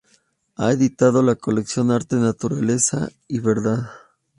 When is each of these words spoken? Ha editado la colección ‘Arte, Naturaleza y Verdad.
Ha 0.55 0.71
editado 0.71 1.21
la 1.21 1.35
colección 1.35 1.91
‘Arte, 1.91 2.15
Naturaleza 2.15 3.09
y 3.27 3.39
Verdad. 3.39 3.87